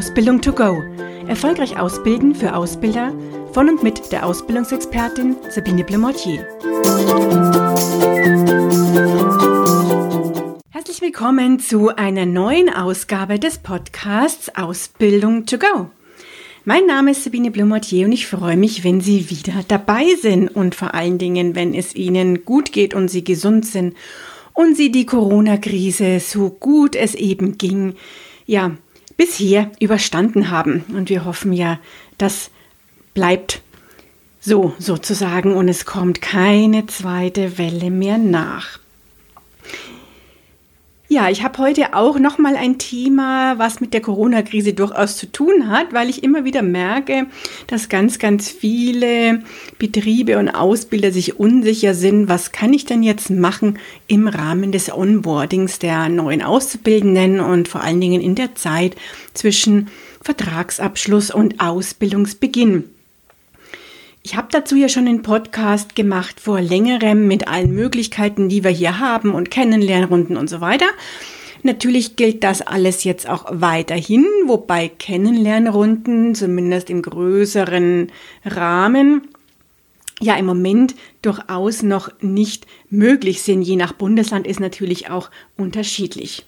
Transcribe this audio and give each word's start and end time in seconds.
Ausbildung 0.00 0.40
to 0.40 0.54
go. 0.54 0.82
Erfolgreich 1.28 1.78
ausbilden 1.78 2.34
für 2.34 2.56
Ausbilder 2.56 3.12
von 3.52 3.68
und 3.68 3.82
mit 3.82 4.10
der 4.10 4.24
Ausbildungsexpertin 4.24 5.36
Sabine 5.50 5.84
Blemortier. 5.84 6.48
Herzlich 10.70 11.02
willkommen 11.02 11.60
zu 11.60 11.94
einer 11.94 12.24
neuen 12.24 12.70
Ausgabe 12.70 13.38
des 13.38 13.58
Podcasts 13.58 14.48
Ausbildung 14.56 15.44
to 15.44 15.58
go. 15.58 15.90
Mein 16.64 16.86
Name 16.86 17.10
ist 17.10 17.24
Sabine 17.24 17.50
Blumartier 17.50 18.06
und 18.06 18.12
ich 18.12 18.26
freue 18.26 18.56
mich, 18.56 18.84
wenn 18.84 19.02
Sie 19.02 19.28
wieder 19.28 19.62
dabei 19.68 20.06
sind 20.22 20.48
und 20.48 20.74
vor 20.74 20.94
allen 20.94 21.18
Dingen, 21.18 21.54
wenn 21.54 21.74
es 21.74 21.94
Ihnen 21.94 22.46
gut 22.46 22.72
geht 22.72 22.94
und 22.94 23.08
Sie 23.08 23.22
gesund 23.22 23.66
sind 23.66 23.94
und 24.54 24.78
Sie 24.78 24.90
die 24.90 25.04
Corona-Krise 25.04 26.20
so 26.20 26.48
gut 26.48 26.96
es 26.96 27.14
eben 27.14 27.58
ging, 27.58 27.96
ja, 28.46 28.72
bisher 29.20 29.70
überstanden 29.78 30.50
haben. 30.50 30.82
Und 30.96 31.10
wir 31.10 31.26
hoffen 31.26 31.52
ja, 31.52 31.78
das 32.16 32.50
bleibt 33.12 33.60
so 34.40 34.74
sozusagen 34.78 35.54
und 35.54 35.68
es 35.68 35.84
kommt 35.84 36.22
keine 36.22 36.86
zweite 36.86 37.58
Welle 37.58 37.90
mehr 37.90 38.16
nach. 38.16 38.79
Ja, 41.12 41.28
ich 41.28 41.42
habe 41.42 41.58
heute 41.58 41.94
auch 41.94 42.20
noch 42.20 42.38
mal 42.38 42.54
ein 42.54 42.78
Thema, 42.78 43.58
was 43.58 43.80
mit 43.80 43.94
der 43.94 44.00
Corona-Krise 44.00 44.74
durchaus 44.74 45.16
zu 45.16 45.26
tun 45.26 45.68
hat, 45.68 45.92
weil 45.92 46.08
ich 46.08 46.22
immer 46.22 46.44
wieder 46.44 46.62
merke, 46.62 47.26
dass 47.66 47.88
ganz, 47.88 48.20
ganz 48.20 48.48
viele 48.48 49.42
Betriebe 49.80 50.38
und 50.38 50.50
Ausbilder 50.50 51.10
sich 51.10 51.40
unsicher 51.40 51.94
sind. 51.94 52.28
Was 52.28 52.52
kann 52.52 52.72
ich 52.72 52.84
denn 52.84 53.02
jetzt 53.02 53.28
machen 53.28 53.80
im 54.06 54.28
Rahmen 54.28 54.70
des 54.70 54.88
Onboardings 54.88 55.80
der 55.80 56.08
neuen 56.08 56.42
Auszubildenden 56.42 57.40
und 57.40 57.66
vor 57.66 57.80
allen 57.80 58.00
Dingen 58.00 58.20
in 58.20 58.36
der 58.36 58.54
Zeit 58.54 58.94
zwischen 59.34 59.88
Vertragsabschluss 60.22 61.32
und 61.32 61.58
Ausbildungsbeginn? 61.58 62.84
Ich 64.30 64.36
habe 64.36 64.46
dazu 64.52 64.76
ja 64.76 64.88
schon 64.88 65.08
einen 65.08 65.22
Podcast 65.22 65.96
gemacht 65.96 66.38
vor 66.38 66.60
längerem 66.60 67.26
mit 67.26 67.48
allen 67.48 67.74
Möglichkeiten, 67.74 68.48
die 68.48 68.62
wir 68.62 68.70
hier 68.70 69.00
haben 69.00 69.34
und 69.34 69.50
Kennenlernrunden 69.50 70.36
und 70.36 70.48
so 70.48 70.60
weiter. 70.60 70.86
Natürlich 71.64 72.14
gilt 72.14 72.44
das 72.44 72.62
alles 72.62 73.02
jetzt 73.02 73.28
auch 73.28 73.46
weiterhin, 73.50 74.24
wobei 74.46 74.86
Kennenlernrunden 74.86 76.36
zumindest 76.36 76.90
im 76.90 77.02
größeren 77.02 78.12
Rahmen 78.44 79.22
ja 80.20 80.36
im 80.36 80.46
Moment 80.46 80.94
durchaus 81.22 81.82
noch 81.82 82.10
nicht 82.20 82.66
möglich 82.90 83.42
sind. 83.42 83.62
Je 83.62 83.76
nach 83.76 83.92
Bundesland 83.92 84.46
ist 84.46 84.60
natürlich 84.60 85.10
auch 85.10 85.30
unterschiedlich. 85.56 86.44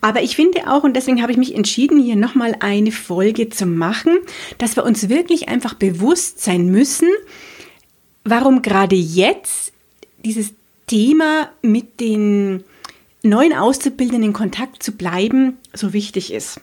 Aber 0.00 0.22
ich 0.22 0.36
finde 0.36 0.70
auch, 0.70 0.84
und 0.84 0.94
deswegen 0.94 1.22
habe 1.22 1.32
ich 1.32 1.38
mich 1.38 1.54
entschieden, 1.54 2.00
hier 2.00 2.16
nochmal 2.16 2.56
eine 2.60 2.92
Folge 2.92 3.48
zu 3.48 3.66
machen, 3.66 4.18
dass 4.58 4.76
wir 4.76 4.84
uns 4.84 5.08
wirklich 5.08 5.48
einfach 5.48 5.74
bewusst 5.74 6.42
sein 6.42 6.66
müssen, 6.70 7.08
warum 8.24 8.62
gerade 8.62 8.96
jetzt 8.96 9.72
dieses 10.24 10.52
Thema 10.86 11.50
mit 11.62 12.00
den 12.00 12.64
neuen 13.22 13.52
Auszubildenden 13.52 14.24
in 14.24 14.32
Kontakt 14.32 14.82
zu 14.82 14.92
bleiben 14.92 15.56
so 15.72 15.92
wichtig 15.92 16.32
ist. 16.32 16.60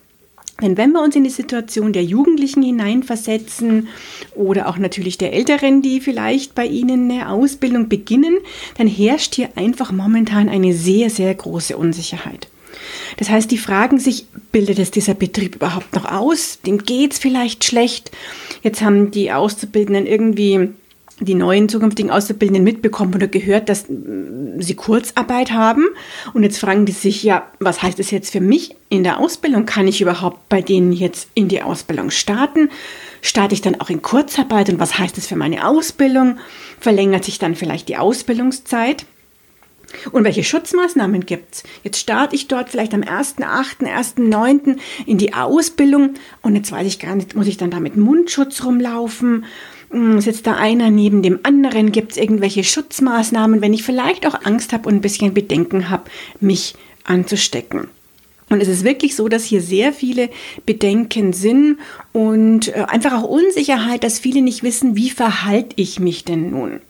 Denn 0.61 0.77
wenn 0.77 0.91
wir 0.91 1.01
uns 1.01 1.15
in 1.15 1.23
die 1.23 1.29
Situation 1.29 1.93
der 1.93 2.03
Jugendlichen 2.03 2.61
hineinversetzen 2.61 3.87
oder 4.35 4.69
auch 4.69 4.77
natürlich 4.77 5.17
der 5.17 5.33
Älteren, 5.33 5.81
die 5.81 5.99
vielleicht 5.99 6.53
bei 6.53 6.65
ihnen 6.65 7.09
eine 7.09 7.29
Ausbildung 7.29 7.89
beginnen, 7.89 8.37
dann 8.77 8.87
herrscht 8.87 9.35
hier 9.35 9.49
einfach 9.55 9.91
momentan 9.91 10.49
eine 10.49 10.73
sehr, 10.73 11.09
sehr 11.09 11.33
große 11.33 11.75
Unsicherheit. 11.75 12.47
Das 13.17 13.29
heißt, 13.29 13.51
die 13.51 13.57
fragen 13.57 13.99
sich, 13.99 14.27
bildet 14.51 14.79
es 14.79 14.91
dieser 14.91 15.13
Betrieb 15.13 15.55
überhaupt 15.55 15.93
noch 15.95 16.05
aus? 16.05 16.59
Dem 16.65 16.79
geht 16.79 17.13
es 17.13 17.19
vielleicht 17.19 17.63
schlecht. 17.63 18.11
Jetzt 18.61 18.81
haben 18.81 19.11
die 19.11 19.31
Auszubildenden 19.31 20.05
irgendwie 20.05 20.69
die 21.19 21.35
neuen 21.35 21.69
zukünftigen 21.69 22.11
Auszubildenden 22.11 22.63
mitbekommen 22.63 23.13
oder 23.13 23.27
gehört, 23.27 23.69
dass 23.69 23.85
mm, 23.87 24.59
sie 24.59 24.75
Kurzarbeit 24.75 25.51
haben. 25.51 25.85
Und 26.33 26.43
jetzt 26.43 26.59
fragen 26.59 26.85
die 26.85 26.91
sich, 26.91 27.23
ja, 27.23 27.47
was 27.59 27.81
heißt 27.81 27.99
das 27.99 28.11
jetzt 28.11 28.31
für 28.31 28.41
mich 28.41 28.75
in 28.89 29.03
der 29.03 29.19
Ausbildung? 29.19 29.65
Kann 29.65 29.87
ich 29.87 30.01
überhaupt 30.01 30.49
bei 30.49 30.61
denen 30.61 30.91
jetzt 30.91 31.29
in 31.33 31.47
die 31.47 31.61
Ausbildung 31.61 32.09
starten? 32.09 32.69
Starte 33.21 33.53
ich 33.53 33.61
dann 33.61 33.79
auch 33.79 33.89
in 33.89 34.01
Kurzarbeit? 34.01 34.69
Und 34.69 34.79
was 34.79 34.97
heißt 34.97 35.17
das 35.17 35.27
für 35.27 35.35
meine 35.35 35.67
Ausbildung? 35.67 36.37
Verlängert 36.79 37.23
sich 37.23 37.39
dann 37.39 37.55
vielleicht 37.55 37.89
die 37.89 37.97
Ausbildungszeit? 37.97 39.05
Und 40.11 40.23
welche 40.23 40.43
Schutzmaßnahmen 40.43 41.25
gibt 41.25 41.55
es? 41.55 41.63
Jetzt 41.83 41.99
starte 41.99 42.35
ich 42.35 42.47
dort 42.47 42.69
vielleicht 42.69 42.93
am 42.93 43.01
1.8., 43.01 43.85
1.9. 43.85 44.77
in 45.05 45.17
die 45.17 45.33
Ausbildung 45.33 46.15
und 46.41 46.55
jetzt 46.55 46.71
weiß 46.71 46.87
ich 46.87 46.99
gar 46.99 47.15
nicht, 47.15 47.35
muss 47.35 47.47
ich 47.47 47.57
dann 47.57 47.69
da 47.69 47.79
mit 47.79 47.95
Mundschutz 47.95 48.63
rumlaufen? 48.63 49.45
Hm, 49.93 50.19
sitzt 50.21 50.47
da 50.47 50.55
einer 50.55 50.89
neben 50.89 51.21
dem 51.21 51.39
anderen? 51.43 51.91
Gibt 51.91 52.13
es 52.13 52.17
irgendwelche 52.17 52.63
Schutzmaßnahmen, 52.63 53.61
wenn 53.61 53.73
ich 53.73 53.83
vielleicht 53.83 54.25
auch 54.25 54.43
Angst 54.43 54.73
habe 54.73 54.89
und 54.89 54.95
ein 54.95 55.01
bisschen 55.01 55.35
Bedenken 55.35 55.89
habe, 55.91 56.09
mich 56.39 56.73
anzustecken? 57.03 57.87
Und 58.49 58.59
es 58.61 58.67
ist 58.67 58.83
wirklich 58.83 59.15
so, 59.15 59.29
dass 59.29 59.45
hier 59.45 59.61
sehr 59.61 59.93
viele 59.93 60.29
Bedenken 60.65 61.31
sind 61.31 61.77
und 62.11 62.69
äh, 62.69 62.85
einfach 62.87 63.13
auch 63.13 63.23
Unsicherheit, 63.23 64.03
dass 64.03 64.19
viele 64.19 64.41
nicht 64.41 64.63
wissen, 64.63 64.95
wie 64.95 65.11
verhalte 65.11 65.75
ich 65.75 65.99
mich 65.99 66.25
denn 66.25 66.49
nun? 66.49 66.81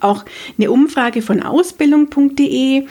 Auch 0.00 0.24
eine 0.58 0.70
Umfrage 0.70 1.20
von 1.20 1.42
ausbildung.de 1.42 2.86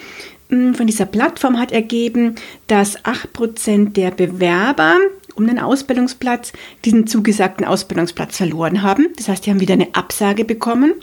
hm, 0.50 0.76
von 0.76 0.88
dieser 0.88 1.06
Plattform 1.06 1.60
hat 1.60 1.72
ergeben, 1.72 2.36
dass 2.68 3.04
8% 3.04 3.94
der 3.94 4.12
Bewerber 4.12 4.98
um 5.36 5.48
den 5.48 5.60
Ausbildungsplatz 5.60 6.54
diesen 6.86 7.08
zugesagten 7.08 7.66
Ausbildungsplatz 7.66 8.38
verloren 8.38 8.82
haben. 8.82 9.08
Das 9.18 9.28
heißt, 9.28 9.46
die 9.46 9.50
haben 9.50 9.60
wieder 9.60 9.74
eine 9.74 9.94
Absage 9.94 10.46
bekommen. 10.46 10.94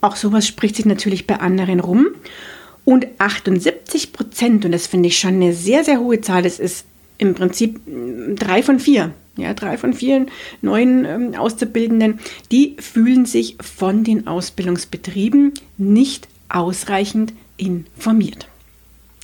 Auch 0.00 0.16
sowas 0.16 0.46
spricht 0.46 0.76
sich 0.76 0.86
natürlich 0.86 1.26
bei 1.26 1.36
anderen 1.40 1.80
rum. 1.80 2.08
Und 2.84 3.06
78 3.18 4.12
Prozent, 4.12 4.64
und 4.64 4.72
das 4.72 4.88
finde 4.88 5.08
ich 5.08 5.18
schon 5.18 5.34
eine 5.34 5.52
sehr, 5.52 5.84
sehr 5.84 6.00
hohe 6.00 6.20
Zahl, 6.20 6.42
das 6.42 6.58
ist 6.58 6.84
im 7.18 7.34
Prinzip 7.34 7.80
mm, 7.86 8.34
drei 8.34 8.62
von 8.62 8.80
vier, 8.80 9.12
ja, 9.36 9.54
drei 9.54 9.78
von 9.78 9.94
vier 9.94 10.26
neuen 10.60 11.04
ähm, 11.04 11.34
Auszubildenden, 11.36 12.18
die 12.50 12.76
fühlen 12.80 13.24
sich 13.24 13.56
von 13.60 14.02
den 14.02 14.26
Ausbildungsbetrieben 14.26 15.54
nicht 15.78 16.26
ausreichend 16.48 17.32
informiert. 17.56 18.48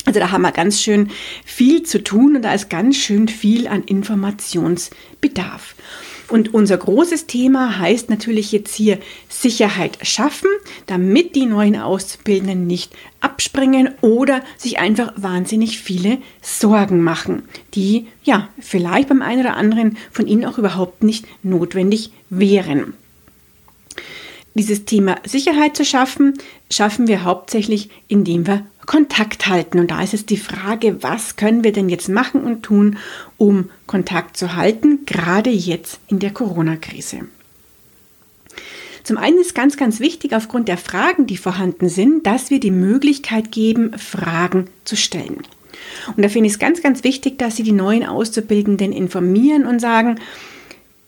Also 0.09 0.21
da 0.21 0.31
haben 0.31 0.41
wir 0.41 0.53
ganz 0.53 0.81
schön 0.81 1.11
viel 1.45 1.83
zu 1.83 2.03
tun 2.03 2.37
und 2.37 2.41
da 2.41 2.55
ist 2.55 2.71
ganz 2.71 2.97
schön 2.97 3.29
viel 3.29 3.69
an 3.69 3.85
Informationsbedarf. 3.85 5.75
Und 6.29 6.55
unser 6.55 6.79
großes 6.79 7.27
Thema 7.27 7.79
heißt 7.79 8.09
natürlich 8.09 8.51
jetzt 8.51 8.75
hier 8.75 9.01
Sicherheit 9.29 9.99
schaffen, 10.01 10.49
damit 10.87 11.37
die 11.37 11.45
neuen 11.45 11.77
Auszubildenden 11.77 12.67
nicht 12.67 12.95
abspringen 13.21 13.91
oder 14.01 14.41
sich 14.57 14.79
einfach 14.79 15.13
wahnsinnig 15.17 15.79
viele 15.79 16.17
Sorgen 16.41 17.03
machen, 17.03 17.43
die 17.75 18.07
ja 18.23 18.49
vielleicht 18.59 19.11
beim 19.11 19.21
einen 19.21 19.43
oder 19.43 19.59
anderen 19.59 19.99
von 20.11 20.27
ihnen 20.27 20.47
auch 20.47 20.57
überhaupt 20.57 21.03
nicht 21.03 21.27
notwendig 21.43 22.13
wären. 22.31 22.95
Dieses 24.55 24.87
Thema 24.87 25.19
Sicherheit 25.25 25.77
zu 25.77 25.85
schaffen, 25.85 26.39
schaffen 26.71 27.09
wir 27.09 27.25
hauptsächlich, 27.25 27.91
indem 28.09 28.47
wir 28.47 28.67
Kontakt 28.87 29.49
halten. 29.49 29.79
Und 29.79 29.91
da 29.91 30.03
ist 30.03 30.15
es 30.15 30.27
die 30.27 30.39
Frage, 30.39 31.03
was 31.03 31.37
können 31.37 31.63
wir 31.63 31.73
denn 31.73 31.89
jetzt 31.89 32.09
machen 32.09 32.43
und 32.43 32.63
tun, 32.63 32.97
um 33.37 33.71
Kontakt 33.87 34.37
zu 34.37 34.57
halten, 34.57 35.05
gerade 35.05 35.51
jetzt 35.51 36.01
in 36.09 36.19
der 36.19 36.31
Corona-Krise. 36.31 37.21
Zum 39.05 39.17
einen 39.17 39.39
ist 39.39 39.55
ganz, 39.55 39.77
ganz 39.77 40.01
wichtig 40.01 40.35
aufgrund 40.35 40.69
der 40.69 40.77
Fragen, 40.77 41.27
die 41.27 41.37
vorhanden 41.37 41.89
sind, 41.89 42.27
dass 42.27 42.51
wir 42.51 42.61
die 42.61 42.71
Möglichkeit 42.71 43.53
geben, 43.53 43.93
Fragen 43.99 44.69
zu 44.85 44.97
stellen. 44.97 45.43
Und 46.15 46.23
da 46.23 46.29
finde 46.29 46.49
ich 46.49 46.55
es 46.55 46.59
ganz, 46.59 46.83
ganz 46.83 47.05
wichtig, 47.05 47.39
dass 47.39 47.57
Sie 47.57 47.63
die 47.63 47.73
neuen 47.73 48.05
Auszubildenden 48.05 48.93
informieren 48.93 49.67
und 49.67 49.81
sagen, 49.81 50.19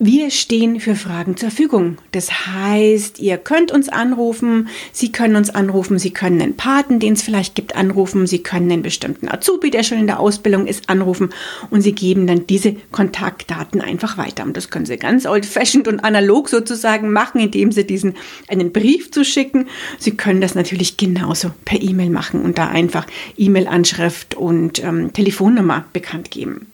wir 0.02 0.31
stehen 0.31 0.81
für 0.81 0.94
Fragen 0.97 1.37
zur 1.37 1.50
Verfügung. 1.50 1.99
Das 2.12 2.47
heißt, 2.47 3.19
ihr 3.19 3.37
könnt 3.37 3.70
uns 3.70 3.91
anrufen, 3.91 4.69
Sie 4.93 5.12
können 5.12 5.37
uns 5.37 5.50
anrufen, 5.50 5.99
Sie 5.99 6.11
können 6.11 6.41
einen 6.41 6.56
Paten, 6.56 7.00
den 7.00 7.12
es 7.12 7.23
vielleicht 7.23 7.55
gibt, 7.55 7.76
anrufen, 7.76 8.26
Sie 8.26 8.38
können 8.38 8.73
einen 8.73 8.81
bestimmten 8.81 9.29
Azubi, 9.29 9.70
der 9.70 9.82
schon 9.82 9.99
in 9.99 10.06
der 10.06 10.19
Ausbildung 10.19 10.67
ist, 10.67 10.88
anrufen 10.88 11.29
und 11.69 11.82
Sie 11.82 11.93
geben 11.93 12.26
dann 12.26 12.47
diese 12.47 12.76
Kontaktdaten 12.93 13.82
einfach 13.82 14.17
weiter. 14.17 14.44
Und 14.44 14.56
das 14.56 14.70
können 14.70 14.87
Sie 14.87 14.97
ganz 14.97 15.26
old-fashioned 15.26 15.87
und 15.87 16.00
analog 16.00 16.49
sozusagen 16.49 17.12
machen, 17.12 17.38
indem 17.38 17.70
Sie 17.70 17.87
diesen 17.87 18.14
einen 18.49 18.73
Brief 18.73 19.11
zuschicken. 19.11 19.69
Sie 19.99 20.12
können 20.12 20.41
das 20.41 20.55
natürlich 20.55 20.97
genauso 20.97 21.50
per 21.67 21.79
E-Mail 21.79 22.08
machen 22.08 22.41
und 22.41 22.56
da 22.56 22.69
einfach 22.69 23.06
E-Mail-Anschrift 23.37 24.35
und 24.35 24.82
ähm, 24.82 25.12
Telefonnummer 25.12 25.85
bekannt 25.93 26.31
geben. 26.31 26.69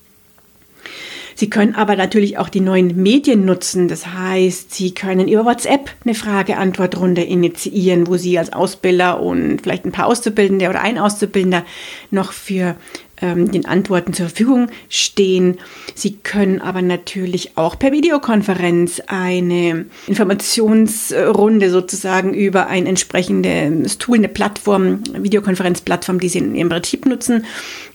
Sie 1.37 1.51
können 1.51 1.75
aber 1.75 1.97
natürlich 1.97 2.39
auch 2.39 2.49
die 2.49 2.63
neuen 2.63 3.01
Medien 3.01 3.45
nutzen. 3.45 3.89
Das 3.89 4.07
heißt, 4.07 4.75
Sie 4.75 4.95
können 4.95 5.29
über 5.29 5.45
WhatsApp 5.45 5.91
eine 6.03 6.15
Frage-Antwort-Runde 6.15 7.23
initiieren, 7.23 8.07
wo 8.07 8.17
Sie 8.17 8.39
als 8.39 8.55
Ausbilder 8.55 9.21
und 9.21 9.61
vielleicht 9.61 9.85
ein 9.85 9.93
paar 9.93 10.07
Auszubildende 10.07 10.71
oder 10.71 10.81
ein 10.81 10.99
Auszubildender 10.99 11.65
noch 12.11 12.33
für 12.33 12.77
ähm, 13.21 13.53
den 13.53 13.67
Antworten 13.67 14.15
zur 14.15 14.29
Verfügung 14.29 14.69
stehen. 14.89 15.59
Sie 15.95 16.15
können 16.17 16.63
aber 16.63 16.81
natürlich 16.81 17.59
auch 17.59 17.79
per 17.79 17.93
Videokonferenz 17.93 19.03
eine 19.07 19.85
Informationsrunde 20.07 21.71
sozusagen 21.71 22.33
über 22.33 22.69
ein 22.69 22.87
entsprechendes 22.87 23.99
Tool, 23.99 24.17
eine 24.17 24.29
Plattform, 24.29 25.03
Videokonferenzplattform, 25.15 26.19
die 26.19 26.31
Sie 26.31 26.39
in 26.39 26.55
Ihrem 26.55 26.71
Betrieb 26.71 27.05
nutzen, 27.05 27.45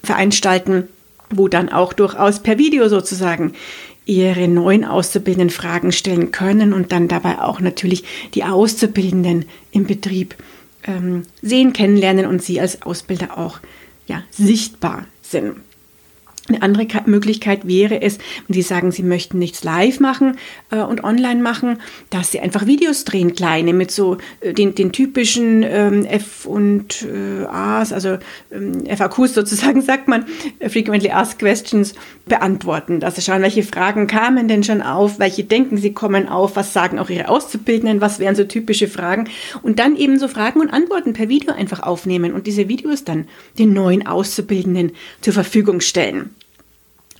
veranstalten, 0.03 0.87
wo 1.37 1.47
dann 1.47 1.69
auch 1.69 1.93
durchaus 1.93 2.41
per 2.41 2.57
Video 2.57 2.87
sozusagen 2.89 3.53
ihre 4.05 4.47
neuen 4.47 4.83
Auszubildenden 4.83 5.49
Fragen 5.49 5.91
stellen 5.91 6.31
können 6.31 6.73
und 6.73 6.91
dann 6.91 7.07
dabei 7.07 7.39
auch 7.39 7.59
natürlich 7.59 8.03
die 8.33 8.43
Auszubildenden 8.43 9.45
im 9.71 9.85
Betrieb 9.85 10.35
ähm, 10.83 11.23
sehen, 11.41 11.73
kennenlernen 11.73 12.25
und 12.25 12.41
sie 12.41 12.59
als 12.59 12.81
Ausbilder 12.81 13.37
auch 13.37 13.59
ja, 14.07 14.23
sichtbar 14.31 15.05
sind. 15.21 15.55
Eine 16.49 16.63
andere 16.63 16.87
Möglichkeit 17.05 17.67
wäre 17.67 18.01
es, 18.01 18.17
wenn 18.47 18.55
Sie 18.55 18.63
sagen, 18.63 18.91
Sie 18.91 19.03
möchten 19.03 19.37
nichts 19.37 19.63
live 19.63 19.99
machen 19.99 20.37
äh, 20.71 20.81
und 20.81 21.03
online 21.03 21.39
machen, 21.39 21.79
dass 22.09 22.31
Sie 22.31 22.39
einfach 22.39 22.65
Videos 22.65 23.05
drehen, 23.05 23.35
kleine, 23.35 23.73
mit 23.73 23.91
so 23.91 24.17
äh, 24.39 24.51
den, 24.51 24.73
den 24.73 24.91
typischen 24.91 25.61
ähm, 25.61 26.03
F 26.03 26.47
und 26.47 27.03
äh, 27.03 27.45
A's, 27.45 27.93
also 27.93 28.17
ähm, 28.51 28.85
FAQs 28.87 29.33
sozusagen, 29.35 29.81
sagt 29.83 30.07
man, 30.07 30.25
äh, 30.57 30.69
Frequently 30.69 31.11
Asked 31.11 31.39
Questions, 31.39 31.93
beantworten. 32.25 32.99
Dass 32.99 33.17
Sie 33.17 33.21
schauen, 33.21 33.43
welche 33.43 33.63
Fragen 33.63 34.07
kamen 34.07 34.47
denn 34.47 34.63
schon 34.63 34.81
auf, 34.81 35.19
welche 35.19 35.43
denken 35.43 35.77
Sie 35.77 35.93
kommen 35.93 36.27
auf, 36.27 36.55
was 36.55 36.73
sagen 36.73 36.97
auch 36.97 37.11
Ihre 37.11 37.29
Auszubildenden, 37.29 38.01
was 38.01 38.17
wären 38.17 38.35
so 38.35 38.45
typische 38.45 38.87
Fragen 38.87 39.29
und 39.61 39.77
dann 39.77 39.95
eben 39.95 40.17
so 40.17 40.27
Fragen 40.27 40.59
und 40.59 40.71
Antworten 40.71 41.13
per 41.13 41.29
Video 41.29 41.53
einfach 41.53 41.83
aufnehmen 41.83 42.33
und 42.33 42.47
diese 42.47 42.67
Videos 42.67 43.03
dann 43.03 43.27
den 43.59 43.73
neuen 43.73 44.07
Auszubildenden 44.07 44.93
zur 45.21 45.33
Verfügung 45.33 45.81
stellen. 45.81 46.30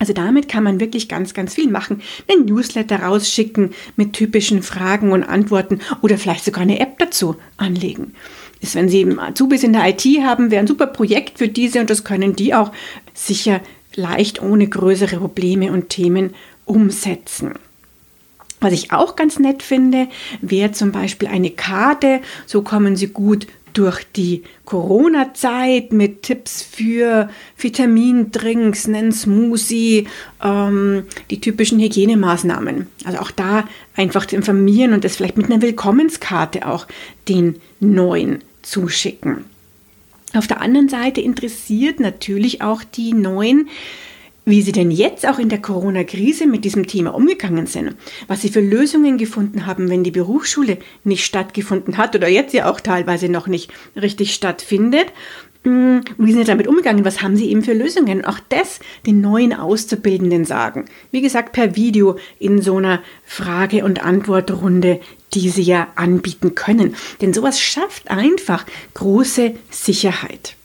Also 0.02 0.14
damit 0.14 0.48
kann 0.48 0.64
man 0.64 0.80
wirklich 0.80 1.08
ganz, 1.08 1.32
ganz 1.32 1.54
viel 1.54 1.70
machen. 1.70 2.02
Einen 2.28 2.46
Newsletter 2.46 3.04
rausschicken 3.04 3.70
mit 3.94 4.14
typischen 4.14 4.64
Fragen 4.64 5.12
und 5.12 5.22
Antworten 5.22 5.78
oder 6.00 6.18
vielleicht 6.18 6.44
sogar 6.44 6.62
eine 6.62 6.80
App 6.80 6.98
dazu 6.98 7.36
anlegen. 7.56 8.12
Ist, 8.60 8.74
wenn 8.74 8.88
Sie 8.88 9.06
Azubis 9.16 9.62
in 9.62 9.72
der 9.72 9.88
IT 9.88 10.04
haben, 10.24 10.50
wäre 10.50 10.58
ein 10.58 10.66
super 10.66 10.88
Projekt 10.88 11.38
für 11.38 11.46
diese 11.46 11.78
und 11.78 11.88
das 11.88 12.02
können 12.02 12.34
die 12.34 12.52
auch 12.52 12.72
sicher 13.14 13.60
leicht 13.94 14.42
ohne 14.42 14.66
größere 14.66 15.18
Probleme 15.18 15.70
und 15.70 15.90
Themen 15.90 16.34
umsetzen. 16.64 17.52
Was 18.58 18.72
ich 18.72 18.90
auch 18.90 19.14
ganz 19.14 19.38
nett 19.38 19.62
finde, 19.62 20.08
wäre 20.40 20.72
zum 20.72 20.90
Beispiel 20.90 21.28
eine 21.28 21.50
Karte. 21.50 22.22
So 22.46 22.62
kommen 22.62 22.96
Sie 22.96 23.06
gut 23.06 23.46
durch 23.72 24.04
die 24.16 24.42
Corona-Zeit 24.64 25.92
mit 25.92 26.22
Tipps 26.22 26.62
für 26.62 27.28
Vitamindrinks, 27.56 28.86
einen 28.86 29.12
Smoothie, 29.12 30.06
ähm, 30.42 31.04
die 31.30 31.40
typischen 31.40 31.80
Hygienemaßnahmen. 31.80 32.86
Also 33.04 33.18
auch 33.18 33.30
da 33.30 33.68
einfach 33.96 34.26
zu 34.26 34.36
informieren 34.36 34.92
und 34.92 35.04
das 35.04 35.16
vielleicht 35.16 35.36
mit 35.36 35.50
einer 35.50 35.62
Willkommenskarte 35.62 36.66
auch 36.66 36.86
den 37.28 37.56
neuen 37.80 38.42
zuschicken. 38.62 39.44
Auf 40.34 40.46
der 40.46 40.60
anderen 40.60 40.88
Seite 40.88 41.20
interessiert 41.20 42.00
natürlich 42.00 42.62
auch 42.62 42.82
die 42.84 43.12
neuen 43.12 43.68
wie 44.44 44.62
Sie 44.62 44.72
denn 44.72 44.90
jetzt 44.90 45.26
auch 45.26 45.38
in 45.38 45.48
der 45.48 45.60
Corona-Krise 45.60 46.46
mit 46.46 46.64
diesem 46.64 46.86
Thema 46.86 47.14
umgegangen 47.14 47.66
sind, 47.66 47.94
was 48.26 48.42
Sie 48.42 48.48
für 48.48 48.60
Lösungen 48.60 49.18
gefunden 49.18 49.66
haben, 49.66 49.88
wenn 49.88 50.04
die 50.04 50.10
Berufsschule 50.10 50.78
nicht 51.04 51.24
stattgefunden 51.24 51.96
hat 51.96 52.16
oder 52.16 52.28
jetzt 52.28 52.54
ja 52.54 52.70
auch 52.70 52.80
teilweise 52.80 53.28
noch 53.28 53.46
nicht 53.46 53.72
richtig 53.94 54.34
stattfindet. 54.34 55.06
Mm, 55.64 56.00
wie 56.18 56.32
sind 56.32 56.40
Sie 56.40 56.50
damit 56.50 56.66
umgegangen? 56.66 57.04
Was 57.04 57.22
haben 57.22 57.36
Sie 57.36 57.48
eben 57.50 57.62
für 57.62 57.72
Lösungen? 57.72 58.24
Auch 58.24 58.40
das 58.48 58.80
den 59.06 59.20
neuen 59.20 59.52
Auszubildenden 59.52 60.44
sagen. 60.44 60.86
Wie 61.12 61.20
gesagt, 61.20 61.52
per 61.52 61.76
Video 61.76 62.18
in 62.40 62.60
so 62.60 62.78
einer 62.78 63.00
Frage- 63.24 63.84
und 63.84 64.04
Antwortrunde, 64.04 65.00
die 65.34 65.50
Sie 65.50 65.62
ja 65.62 65.86
anbieten 65.94 66.56
können. 66.56 66.96
Denn 67.20 67.32
sowas 67.32 67.60
schafft 67.60 68.10
einfach 68.10 68.66
große 68.94 69.54
Sicherheit. 69.70 70.56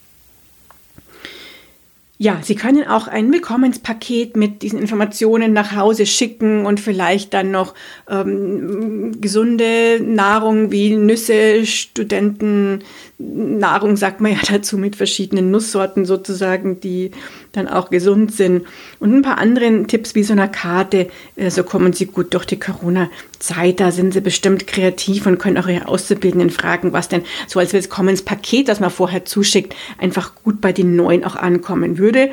Ja, 2.20 2.40
Sie 2.42 2.56
können 2.56 2.88
auch 2.88 3.08
ein 3.08 3.32
Willkommenspaket 3.32 4.36
mit 4.36 4.64
diesen 4.64 4.80
Informationen 4.80 5.54
nach 5.54 5.76
Hause 5.76 6.08
schicken 6.08 6.66
und 6.66 6.80
vielleicht 6.80 7.32
dann 7.36 7.52
noch 7.52 7.76
ähm, 8.10 9.22
gesunde 9.22 10.00
Nahrung 10.02 10.72
wie 10.72 10.96
Nüsse, 10.96 11.64
Studenten, 11.68 12.84
Nahrung 13.20 13.98
sagt 13.98 14.20
man 14.20 14.32
ja 14.32 14.40
dazu 14.50 14.80
mit 14.80 14.96
verschiedenen 14.96 15.52
Nusssorten 15.52 16.06
sozusagen, 16.06 16.80
die 16.80 17.12
dann 17.52 17.68
auch 17.68 17.90
gesund 17.90 18.34
sind. 18.34 18.66
Und 19.00 19.14
ein 19.14 19.22
paar 19.22 19.38
anderen 19.38 19.88
Tipps 19.88 20.16
wie 20.16 20.24
so 20.24 20.34
einer 20.34 20.48
Karte, 20.48 21.10
äh, 21.36 21.50
so 21.50 21.64
kommen 21.64 21.94
Sie 21.94 22.06
gut 22.06 22.34
durch 22.34 22.46
die 22.46 22.60
Corona-Zeit. 22.60 23.80
Da 23.80 23.92
sind 23.92 24.14
Sie 24.14 24.22
bestimmt 24.22 24.68
kreativ 24.68 25.26
und 25.26 25.38
können 25.38 25.58
auch 25.58 25.68
Ihre 25.68 25.88
Auszubildenden 25.88 26.50
fragen, 26.50 26.94
was 26.94 27.10
denn 27.10 27.24
so 27.48 27.60
als 27.60 27.74
Willkommenspaket, 27.74 28.68
das 28.68 28.80
man 28.80 28.90
vorher 28.90 29.26
zuschickt, 29.26 29.76
einfach 29.98 30.34
gut 30.44 30.62
bei 30.62 30.74
den 30.74 30.96
Neuen 30.96 31.24
auch 31.24 31.36
ankommen 31.36 31.98
würde. 31.98 32.30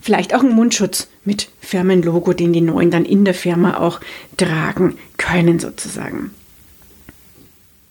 Vielleicht 0.00 0.34
auch 0.34 0.42
ein 0.42 0.54
Mundschutz 0.54 1.08
mit 1.24 1.48
Firmenlogo, 1.60 2.34
den 2.34 2.52
die 2.52 2.60
Neuen 2.60 2.90
dann 2.90 3.06
in 3.06 3.24
der 3.24 3.32
Firma 3.32 3.78
auch 3.78 4.00
tragen 4.36 4.98
können 5.16 5.58
sozusagen. 5.58 6.30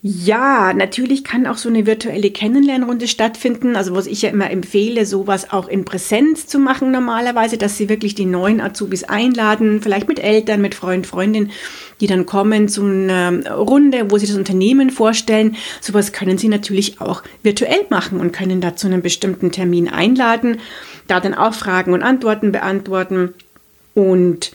Ja, 0.06 0.74
natürlich 0.74 1.24
kann 1.24 1.48
auch 1.48 1.56
so 1.56 1.70
eine 1.70 1.86
virtuelle 1.86 2.30
Kennenlernrunde 2.30 3.08
stattfinden. 3.08 3.78
Also 3.78 3.96
was 3.96 4.06
ich 4.06 4.22
ja 4.22 4.32
immer 4.32 4.52
empfehle, 4.52 5.06
sowas 5.06 5.50
auch 5.50 5.70
in 5.70 5.86
Präsenz 5.86 6.46
zu 6.46 6.60
machen 6.60 6.92
normalerweise, 6.92 7.58
dass 7.58 7.78
sie 7.78 7.88
wirklich 7.88 8.14
die 8.14 8.26
neuen 8.26 8.60
Azubis 8.60 9.06
einladen, 9.06 9.82
vielleicht 9.82 10.10
mit 10.10 10.20
Eltern, 10.20 10.60
mit 10.60 10.76
Freund, 10.76 11.08
Freundin, 11.08 11.52
die 12.02 12.08
dann 12.08 12.26
kommen 12.26 12.68
zu 12.68 12.84
einer 12.84 13.50
Runde, 13.50 14.12
wo 14.12 14.18
sie 14.18 14.28
das 14.28 14.36
Unternehmen 14.36 14.90
vorstellen. 14.90 15.56
Sowas 15.80 16.12
können 16.12 16.38
sie 16.38 16.50
natürlich 16.50 17.00
auch 17.00 17.24
virtuell 17.42 17.86
machen 17.90 18.20
und 18.20 18.34
können 18.34 18.60
da 18.60 18.76
zu 18.76 18.88
einem 18.88 19.02
bestimmten 19.02 19.54
Termin 19.54 19.88
einladen, 19.88 20.58
da 21.08 21.22
dann 21.22 21.34
auch 21.34 21.54
Fragen 21.54 21.94
und 21.94 22.04
Antworten 22.04 22.52
beantworten 22.52 23.36
und 23.94 24.52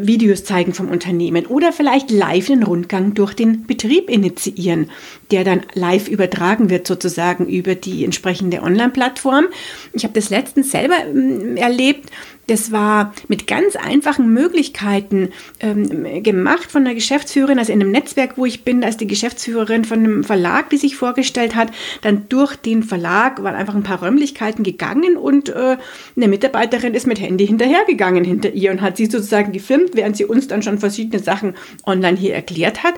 Videos 0.00 0.44
zeigen 0.44 0.74
vom 0.74 0.88
Unternehmen 0.88 1.46
oder 1.46 1.72
vielleicht 1.72 2.10
live 2.10 2.50
einen 2.50 2.62
Rundgang 2.62 3.14
durch 3.14 3.34
den 3.34 3.66
Betrieb 3.66 4.10
initiieren, 4.10 4.90
der 5.30 5.44
dann 5.44 5.62
live 5.74 6.08
übertragen 6.08 6.70
wird 6.70 6.86
sozusagen 6.86 7.46
über 7.46 7.74
die 7.74 8.04
entsprechende 8.04 8.62
Online-Plattform. 8.62 9.46
Ich 9.92 10.04
habe 10.04 10.14
das 10.14 10.30
letztens 10.30 10.70
selber 10.70 10.96
ähm, 11.06 11.56
erlebt. 11.56 12.10
Das 12.46 12.70
war 12.70 13.12
mit 13.26 13.46
ganz 13.46 13.74
einfachen 13.74 14.32
Möglichkeiten 14.32 15.30
ähm, 15.58 16.22
gemacht 16.22 16.70
von 16.70 16.84
der 16.84 16.94
Geschäftsführerin, 16.94 17.58
also 17.58 17.72
in 17.72 17.80
einem 17.80 17.90
Netzwerk, 17.90 18.34
wo 18.36 18.46
ich 18.46 18.62
bin, 18.62 18.80
da 18.80 18.88
ist 18.88 19.00
die 19.00 19.06
Geschäftsführerin 19.06 19.84
von 19.84 19.98
einem 19.98 20.24
Verlag, 20.24 20.70
die 20.70 20.76
sich 20.76 20.96
vorgestellt 20.96 21.56
hat. 21.56 21.72
Dann 22.02 22.28
durch 22.28 22.54
den 22.54 22.84
Verlag 22.84 23.42
waren 23.42 23.56
einfach 23.56 23.74
ein 23.74 23.82
paar 23.82 24.02
Räumlichkeiten 24.02 24.62
gegangen 24.62 25.16
und 25.16 25.48
äh, 25.48 25.76
eine 26.16 26.28
Mitarbeiterin 26.28 26.94
ist 26.94 27.06
mit 27.06 27.20
Handy 27.20 27.46
hinterhergegangen 27.46 28.24
hinter 28.24 28.52
ihr 28.52 28.70
und 28.70 28.80
hat 28.80 28.96
sie 28.96 29.06
sozusagen 29.06 29.52
gefilmt, 29.52 29.90
während 29.94 30.16
sie 30.16 30.24
uns 30.24 30.46
dann 30.46 30.62
schon 30.62 30.78
verschiedene 30.78 31.22
Sachen 31.22 31.54
online 31.84 32.16
hier 32.16 32.34
erklärt 32.34 32.84
hat. 32.84 32.94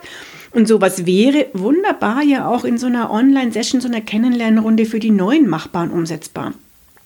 Und 0.50 0.68
sowas 0.68 1.06
wäre 1.06 1.46
wunderbar 1.52 2.22
ja 2.22 2.48
auch 2.48 2.64
in 2.64 2.78
so 2.78 2.86
einer 2.86 3.10
Online-Session, 3.10 3.80
so 3.80 3.88
einer 3.88 4.00
Kennenlernrunde 4.00 4.86
für 4.86 4.98
die 4.98 5.10
Neuen 5.10 5.48
machbar 5.48 5.84
und 5.84 5.90
umsetzbar. 5.90 6.54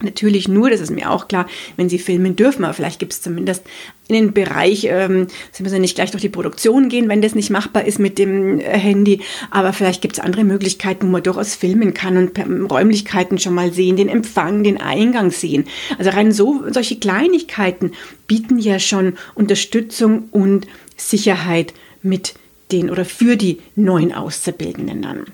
Natürlich 0.03 0.49
nur, 0.49 0.71
das 0.71 0.81
ist 0.81 0.91
mir 0.91 1.11
auch 1.11 1.29
klar, 1.29 1.47
wenn 1.77 1.89
sie 1.89 1.99
filmen 1.99 2.37
dürfen, 2.37 2.65
aber 2.65 2.75
vielleicht 2.75 2.99
gibt 2.99 3.13
es 3.13 3.23
zumindest 3.23 3.63
in 4.09 4.15
den 4.15 4.33
Bereich, 4.35 4.85
ähm, 4.85 5.29
sie 5.53 5.63
müssen 5.63 5.81
nicht 5.81 5.95
gleich 5.95 6.11
durch 6.11 6.23
die 6.23 6.29
Produktion 6.29 6.89
gehen, 6.89 7.09
wenn 7.09 7.23
das 7.23 7.35
nicht 7.35 7.51
machbar 7.51 7.85
ist 7.85 7.99
mit 7.99 8.19
dem 8.19 8.59
äh, 8.59 8.65
Handy, 8.65 9.21
aber 9.51 9.73
vielleicht 9.73 10.03
gibt 10.03 10.15
es 10.15 10.21
andere 10.21 10.45
Möglichkeiten, 10.45 11.07
wo 11.07 11.11
man 11.11 11.23
durchaus 11.23 11.55
filmen 11.55 11.95
kann 11.95 12.17
und 12.17 12.71
Räumlichkeiten 12.71 13.39
schon 13.39 13.55
mal 13.55 13.73
sehen, 13.73 13.97
den 13.97 14.09
Empfang, 14.09 14.65
den 14.65 14.81
Eingang 14.81 15.31
sehen. 15.31 15.65
Also 15.99 16.11
rein 16.11 16.33
so, 16.33 16.65
solche 16.71 16.99
Kleinigkeiten 16.99 17.93
bieten 18.27 18.59
ja 18.59 18.79
schon 18.79 19.15
Unterstützung 19.35 20.29
und 20.31 20.67
Sicherheit 20.97 21.75
mit 22.03 22.35
den 22.71 22.91
oder 22.91 23.05
für 23.05 23.37
die 23.37 23.61
neuen 23.77 24.13
Auszubildenden 24.13 25.05
an. 25.05 25.27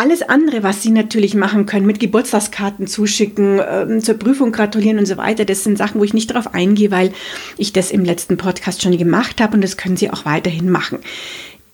Alles 0.00 0.22
andere, 0.22 0.62
was 0.62 0.80
Sie 0.80 0.92
natürlich 0.92 1.34
machen 1.34 1.66
können, 1.66 1.84
mit 1.84 1.98
Geburtstagskarten 1.98 2.86
zuschicken, 2.86 3.60
ähm, 3.68 4.00
zur 4.00 4.14
Prüfung 4.14 4.52
gratulieren 4.52 4.96
und 4.96 5.06
so 5.06 5.16
weiter, 5.16 5.44
das 5.44 5.64
sind 5.64 5.76
Sachen, 5.76 6.00
wo 6.00 6.04
ich 6.04 6.14
nicht 6.14 6.30
darauf 6.30 6.54
eingehe, 6.54 6.92
weil 6.92 7.12
ich 7.56 7.72
das 7.72 7.90
im 7.90 8.04
letzten 8.04 8.36
Podcast 8.36 8.80
schon 8.80 8.96
gemacht 8.96 9.40
habe 9.40 9.56
und 9.56 9.60
das 9.60 9.76
können 9.76 9.96
Sie 9.96 10.08
auch 10.08 10.24
weiterhin 10.24 10.70
machen. 10.70 11.00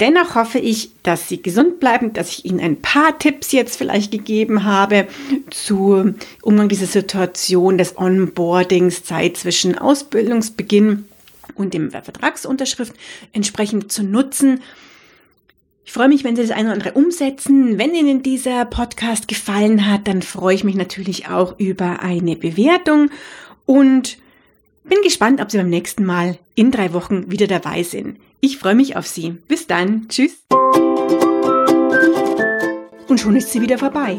Dennoch 0.01 0.37
hoffe 0.37 0.59
ich, 0.59 0.93
dass 1.03 1.29
Sie 1.29 1.43
gesund 1.43 1.81
bleiben, 1.81 2.15
dass 2.15 2.31
ich 2.31 2.47
Ihnen 2.47 2.61
ein 2.61 2.81
paar 2.81 3.19
Tipps 3.19 3.53
jetzt 3.53 3.77
vielleicht 3.77 4.11
gegeben 4.11 4.65
habe 4.65 5.07
zu 5.51 6.15
Umgang 6.41 6.71
dieser 6.71 6.87
Situation 6.87 7.77
des 7.77 7.99
Onboardings, 7.99 9.05
Zeit 9.05 9.37
zwischen 9.37 9.77
Ausbildungsbeginn 9.77 11.05
und 11.57 11.75
dem 11.75 11.91
Vertragsunterschrift 11.91 12.95
entsprechend 13.35 13.93
zu 13.93 14.03
nutzen 14.03 14.63
Ich 15.85 15.93
freue 15.93 16.09
mich, 16.09 16.25
wenn 16.25 16.35
Sie 16.35 16.43
das 16.43 16.51
eine 16.51 16.69
oder 16.69 16.75
andere 16.75 16.93
umsetzen. 16.93 17.79
Wenn 17.79 17.95
Ihnen 17.95 18.23
dieser 18.23 18.65
Podcast 18.65 19.29
gefallen 19.29 19.91
hat, 19.91 20.09
dann 20.09 20.23
freue 20.23 20.55
ich 20.55 20.65
mich 20.65 20.75
natürlich 20.75 21.29
auch 21.29 21.59
über 21.59 22.01
eine 22.01 22.37
Bewertung 22.37 23.11
und 23.67 24.19
bin 24.85 24.99
gespannt, 25.03 25.41
ob 25.41 25.51
Sie 25.51 25.59
beim 25.59 25.69
nächsten 25.69 26.05
Mal 26.05 26.39
in 26.55 26.71
drei 26.71 26.93
Wochen 26.95 27.31
wieder 27.31 27.47
dabei 27.47 27.83
sind. 27.83 28.17
Ich 28.41 28.59
freue 28.59 28.75
mich 28.75 28.97
auf 28.97 29.07
Sie. 29.07 29.33
Bis 29.47 29.67
dann. 29.67 30.09
Tschüss. 30.09 30.45
Und 33.09 33.21
schon 33.21 33.37
ist 33.37 33.53
sie 33.53 33.61
wieder 33.61 33.79
vorbei. 33.79 34.17